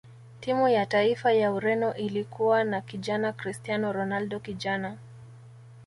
[0.39, 4.97] timu ya taifa ya ureno ilikuwa na kijana cristiano ronaldo kijana